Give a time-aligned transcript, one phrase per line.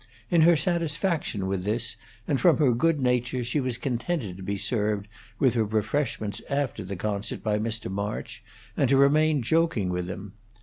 [0.31, 1.95] In her satisfaction with this,
[2.27, 6.83] and from her good nature, she was contented to be served with her refreshments after
[6.83, 7.87] the concert by Mr.
[7.91, 8.43] March,
[8.75, 10.33] and to remain joking with him.